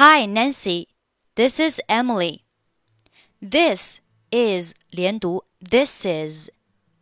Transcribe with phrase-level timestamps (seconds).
[0.00, 0.88] Hi, Nancy.
[1.34, 2.44] This is Emily.
[3.40, 6.50] This is 连读 this is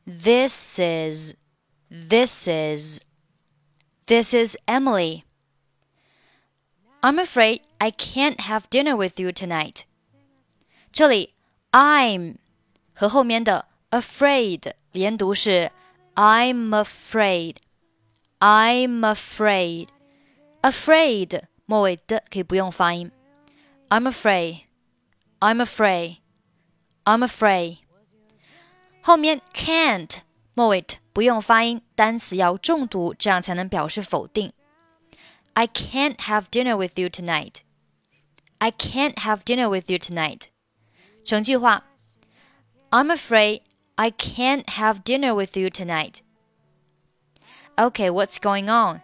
[0.07, 1.34] this is
[1.91, 3.00] this is
[4.07, 5.25] this is Emily.
[7.00, 9.84] I'm afraid I can't have dinner with you tonight.
[10.93, 11.34] 这里
[11.72, 12.36] I'm
[12.95, 15.70] 和后面的 afraid 连读是
[16.14, 17.56] I'm afraid.
[18.38, 19.88] I'm afraid.
[20.62, 23.11] Afraid 末尾的可以不用发音。
[23.88, 24.62] I'm afraid.
[25.41, 26.19] I'm afraid.
[27.05, 27.78] I'm afraid.
[29.02, 30.19] 后面 can't
[30.55, 34.52] 末尾不用发音，单词要重读，这样才能表示否定。
[35.52, 37.56] I can't have dinner with you tonight.
[38.59, 40.46] I can't have dinner with you tonight.
[41.24, 41.84] 整句话，
[42.91, 43.62] I'm afraid
[43.96, 46.20] I can't have dinner with you tonight.
[47.77, 49.02] Okay, what's going on?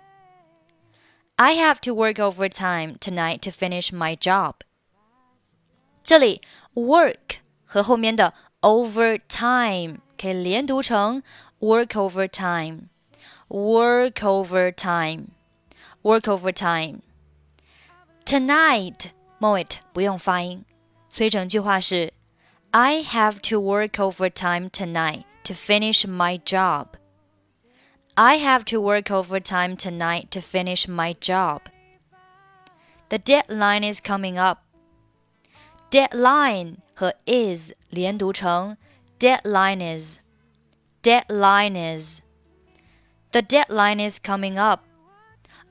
[1.37, 4.56] I have to work overtime tonight to finish my job.
[6.02, 6.42] 这里
[6.74, 11.23] work 和后面的 overtime 可以连读成
[11.60, 12.88] work overtime,
[13.49, 15.26] work overtime,
[16.02, 17.01] work overtime.
[18.24, 20.65] Tonight 末尾不用发音，
[21.09, 22.13] 所以整句话是
[22.71, 26.88] I have to work overtime tonight to finish my job.
[28.16, 31.63] I have to work overtime tonight to finish my job.
[33.09, 34.59] The deadline is coming up.
[35.90, 38.76] Deadline 和 is 连读成
[39.18, 40.21] deadline is.
[41.02, 42.21] Deadline is.
[43.32, 44.82] The deadline is coming up.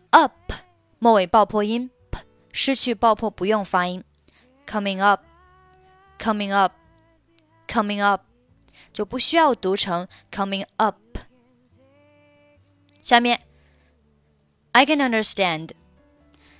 [0.09, 0.53] Up
[0.97, 2.19] 末尾爆破音 p
[2.51, 4.03] 失去爆破不用发音。
[4.65, 5.23] Coming up.
[6.17, 6.73] Coming up.
[7.67, 8.23] Coming up
[8.91, 11.02] 就不需要读成 coming up。
[13.03, 13.41] 下面，
[14.71, 15.71] I can understand。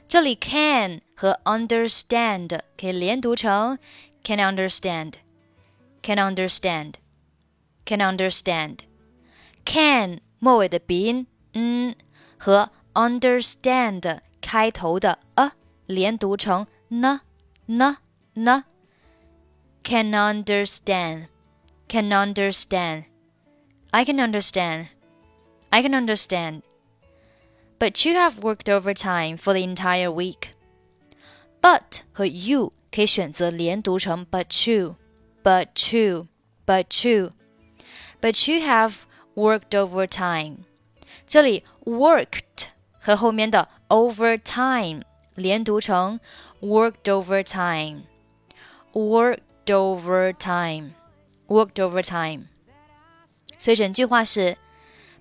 [0.08, 3.78] 这里 can 和 understand 可以连读成
[4.24, 11.96] can understand，can understand，can understand。can 末尾的鼻音嗯
[12.38, 15.52] 和 understand 开头的 a
[15.86, 17.22] 连读成 n
[17.68, 17.98] n
[18.34, 21.28] n。Can understand,
[21.88, 23.06] can understand.
[23.92, 24.88] I can understand.
[25.74, 26.64] I can understand.
[27.80, 30.52] But you have worked overtime for the entire week.
[31.62, 34.96] But 和 you 可以选择连读成 but you,
[35.44, 36.28] but you,
[36.66, 37.32] but you.
[38.22, 39.04] But you have
[39.36, 40.66] worked overtime.
[41.28, 42.70] 这里 worked
[43.00, 45.04] 和后面的 overtime
[45.36, 46.20] 连读成
[46.62, 48.04] worked overtime.
[48.94, 50.92] Worked overtime.
[51.48, 52.46] Worked overtime.
[53.58, 54.58] 所以整句话是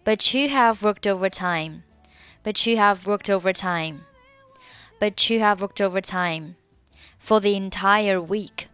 [0.05, 1.83] but you have worked overtime.
[2.43, 4.01] But you have worked overtime.
[5.01, 6.55] But you have worked overtime
[7.19, 8.67] for the entire week.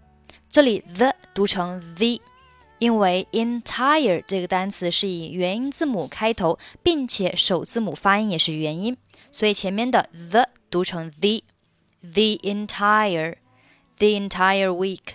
[0.49, 2.21] 这里 the 读成 the，
[2.79, 8.97] 因为 entire 这个单词是以元音字母开头，并且首字母发音也是元音，
[9.33, 13.37] 所以前面的 the 读成 the。The entire,
[13.99, 15.15] the entire week,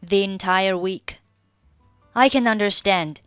[0.00, 1.18] the entire week.
[2.14, 3.18] I can understand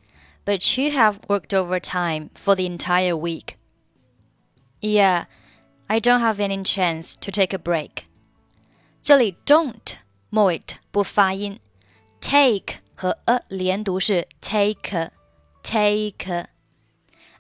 [0.45, 3.57] but you have worked overtime for the entire week.
[4.81, 5.25] Yeah,
[5.87, 8.05] I don't have any chance to take a break.
[9.01, 9.95] 这里 don't
[10.29, 10.61] 末尾
[10.91, 11.59] 不发音，
[12.21, 15.11] take 和 a 连读是 take
[15.63, 16.45] take.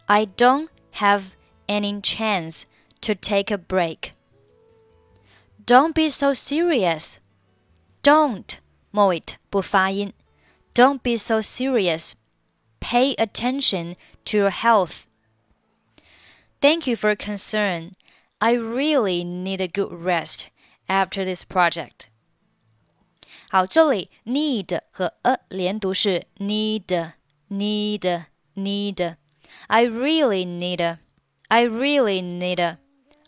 [0.05, 1.33] I don't have
[1.67, 2.63] any chance
[3.01, 4.11] to take a break.
[5.65, 7.17] Don't be so serious.
[8.01, 8.57] Don't
[8.91, 10.13] 末尾不发音，
[10.73, 12.13] Don't be so serious.
[12.83, 13.95] Pay attention
[14.25, 15.07] to your health.
[16.61, 17.91] Thank you for your concern.
[18.41, 20.47] I really need a good rest
[20.87, 22.07] after this project.
[23.51, 27.13] 好，这里 need 和 a 连读是 need
[27.49, 29.15] need need.
[29.67, 30.99] I really need a,
[31.47, 32.77] I really need a,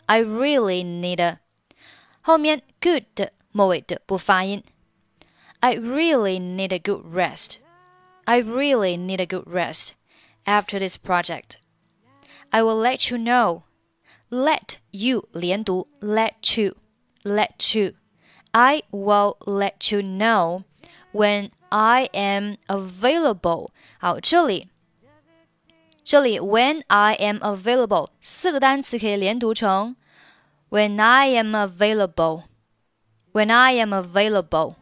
[0.06, 1.38] I really need a.
[2.20, 4.62] 后面 good 末尾的不发音。
[5.60, 7.56] I really need a good rest.
[8.26, 9.94] I really need a good rest
[10.46, 11.58] after this project.
[12.50, 13.64] I will let you know.
[14.30, 16.76] Let you 连读 let you
[17.22, 17.94] let you.
[18.52, 20.64] I will let you know
[21.12, 23.70] when I am available.
[23.98, 24.68] 好，这里
[26.02, 29.96] 这里 when I am available 四个单词可以连读成
[30.70, 32.44] when I am available.
[33.32, 34.76] When I am available.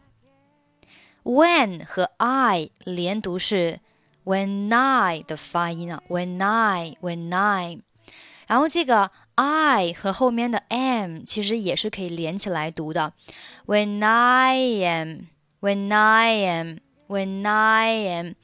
[1.26, 3.80] When 和 I 连读是
[4.24, 7.80] when I 的发音啊，when I when I，
[8.46, 13.12] 然后这个 I 和后面的 am 其实也是可以连起来读的。
[13.66, 15.22] When I am,
[15.60, 16.76] when I am,
[17.08, 18.34] when I am。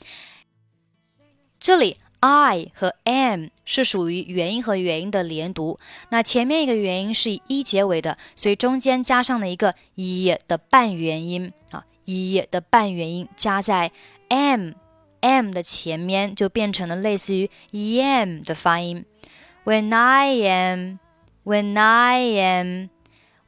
[1.60, 5.78] 这里 I 和 am 是属于元音和元音的连读。
[6.08, 13.90] 那前面一个元音是以一结尾的，所以中间加上了一个 e 的半元音啊，e 的半元音加在
[14.28, 14.72] m
[15.20, 19.04] m 的前面，就变成了类似于 em 的发音。
[19.64, 20.98] When I am,
[21.44, 22.88] when I am,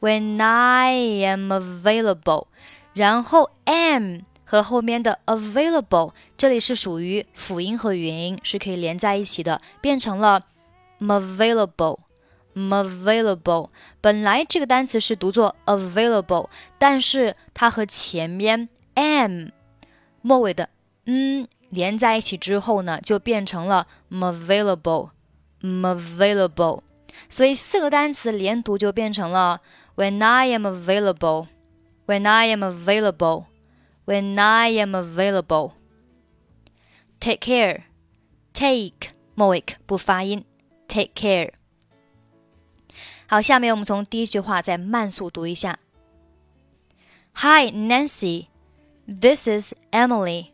[0.00, 0.92] when I
[1.24, 2.46] am available，
[2.92, 10.42] 然后 am 和后面的 available，这里是属于辅音和元音，是可以连在一起的，变成了
[11.00, 12.03] available。
[12.55, 13.69] available
[14.01, 19.49] 本来这个单词是读作 available，但是它和前面 am
[20.21, 20.69] 末尾的
[21.05, 26.83] 嗯连在一起之后呢，就变成了 available。available，
[27.27, 29.59] 所以四个单词连读就变成了
[29.97, 31.47] When I am available,
[32.07, 33.47] when I am available,
[34.05, 35.73] when I am available.
[37.19, 37.81] Take care,
[38.53, 40.45] take 末尾不发音，
[40.87, 41.51] take care。
[43.27, 45.79] 好，下面我们从第一句话再慢速读一下。
[47.35, 48.47] Hi, Nancy.
[49.07, 50.51] This is Emily.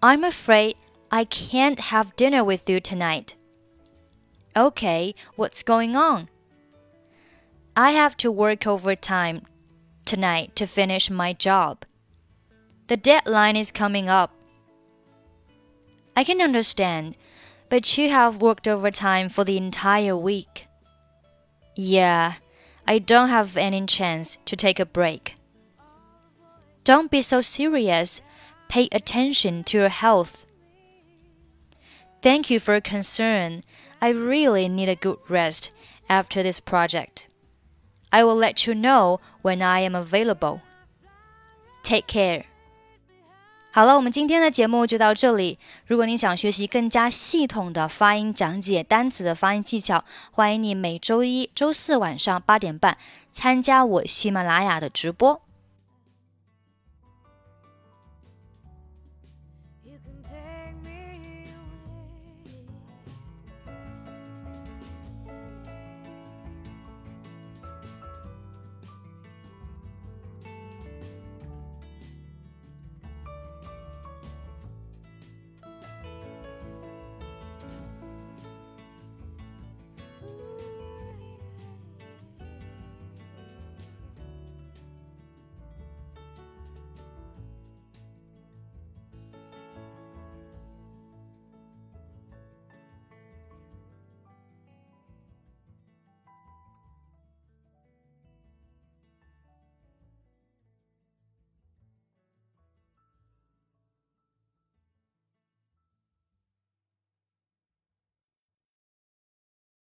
[0.00, 0.76] I'm afraid
[1.08, 3.34] I can't have dinner with you tonight.
[4.54, 6.28] Okay, what's going on?
[7.74, 9.42] I have to work overtime
[10.04, 11.78] tonight to finish my job.
[12.86, 14.30] The deadline is coming up.
[16.16, 17.16] I can understand,
[17.68, 20.66] but you have worked overtime for the entire week.
[21.75, 22.33] Yeah,
[22.87, 25.35] I don't have any chance to take a break.
[26.83, 28.21] Don't be so serious.
[28.67, 30.45] Pay attention to your health.
[32.21, 33.63] Thank you for your concern.
[34.01, 35.73] I really need a good rest
[36.09, 37.27] after this project.
[38.11, 40.61] I will let you know when I am available.
[41.83, 42.45] Take care.
[43.75, 45.57] 好了，我们今天的节目就到这里。
[45.87, 52.95] 如果你想学习更加系统的发音讲解单词的发音技巧，欢迎你每周一周四晚上八点半
[53.31, 55.41] 参加我喜马拉雅的直播。